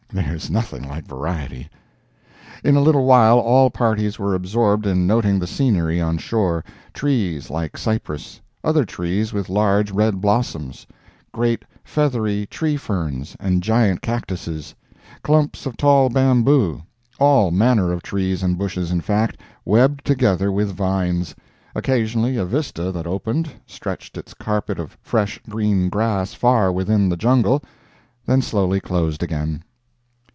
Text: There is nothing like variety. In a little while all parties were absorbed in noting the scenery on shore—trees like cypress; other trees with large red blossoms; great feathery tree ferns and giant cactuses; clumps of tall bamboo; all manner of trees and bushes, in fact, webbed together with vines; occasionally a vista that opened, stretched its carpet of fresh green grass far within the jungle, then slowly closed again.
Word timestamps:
There 0.13 0.35
is 0.35 0.49
nothing 0.49 0.83
like 0.83 1.05
variety. 1.07 1.69
In 2.65 2.75
a 2.75 2.81
little 2.81 3.05
while 3.05 3.39
all 3.39 3.69
parties 3.69 4.19
were 4.19 4.35
absorbed 4.35 4.85
in 4.85 5.07
noting 5.07 5.39
the 5.39 5.47
scenery 5.47 6.01
on 6.01 6.17
shore—trees 6.17 7.49
like 7.49 7.77
cypress; 7.77 8.41
other 8.61 8.83
trees 8.83 9.31
with 9.31 9.47
large 9.47 9.89
red 9.89 10.19
blossoms; 10.19 10.85
great 11.31 11.63
feathery 11.85 12.45
tree 12.45 12.75
ferns 12.75 13.37
and 13.39 13.63
giant 13.63 14.01
cactuses; 14.01 14.75
clumps 15.23 15.65
of 15.65 15.77
tall 15.77 16.09
bamboo; 16.09 16.83
all 17.17 17.49
manner 17.49 17.93
of 17.93 18.03
trees 18.03 18.43
and 18.43 18.57
bushes, 18.57 18.91
in 18.91 18.99
fact, 18.99 19.39
webbed 19.63 20.03
together 20.03 20.51
with 20.51 20.75
vines; 20.75 21.33
occasionally 21.73 22.35
a 22.35 22.43
vista 22.43 22.91
that 22.91 23.07
opened, 23.07 23.49
stretched 23.65 24.17
its 24.17 24.33
carpet 24.33 24.77
of 24.77 24.97
fresh 25.01 25.39
green 25.47 25.87
grass 25.87 26.33
far 26.33 26.69
within 26.69 27.07
the 27.07 27.15
jungle, 27.15 27.63
then 28.25 28.41
slowly 28.41 28.81
closed 28.81 29.23
again. 29.23 29.63